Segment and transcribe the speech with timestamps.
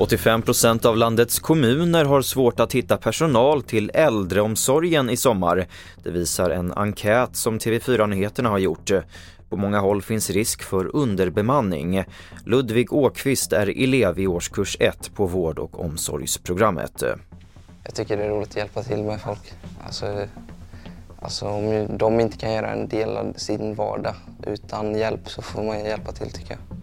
[0.00, 5.66] 85 procent av landets kommuner har svårt att hitta personal till äldreomsorgen i sommar.
[6.02, 8.90] Det visar en enkät som TV4 Nyheterna har gjort.
[9.48, 12.04] På många håll finns risk för underbemanning.
[12.44, 17.02] Ludvig Åkvist är elev i årskurs 1 på vård och omsorgsprogrammet.
[17.84, 19.52] Jag tycker det är roligt att hjälpa till med folk.
[19.84, 20.26] Alltså,
[21.22, 24.14] alltså om de inte kan göra en del av sin vardag
[24.46, 26.77] utan hjälp så får man hjälpa till tycker jag.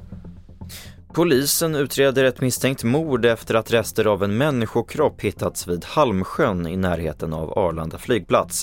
[1.15, 6.77] Polisen utreder ett misstänkt mord efter att rester av en människokropp hittats vid Halmsjön i
[6.77, 8.61] närheten av Arlanda flygplats.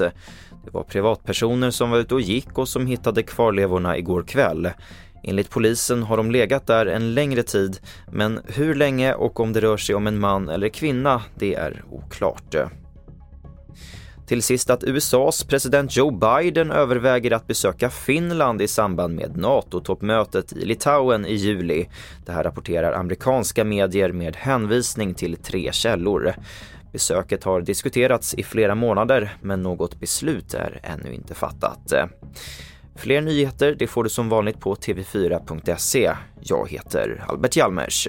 [0.65, 4.71] Det var privatpersoner som var ute och gick och som hittade kvarlevorna igår kväll.
[5.25, 7.79] Enligt polisen har de legat där en längre tid,
[8.11, 11.85] men hur länge och om det rör sig om en man eller kvinna, det är
[11.91, 12.55] oklart.
[14.33, 20.53] Till sist att USAs president Joe Biden överväger att besöka Finland i samband med NATO-toppmötet
[20.53, 21.89] i Litauen i juli.
[22.27, 26.35] Det här rapporterar amerikanska medier med hänvisning till tre källor.
[26.93, 31.93] Besöket har diskuterats i flera månader men något beslut är ännu inte fattat.
[32.97, 36.13] Fler nyheter det får du som vanligt på tv4.se.
[36.41, 38.09] Jag heter Albert Hjalmers.